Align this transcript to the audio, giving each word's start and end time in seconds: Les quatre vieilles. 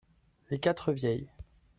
Les 0.49 0.57
quatre 0.59 0.91
vieilles. 0.93 1.29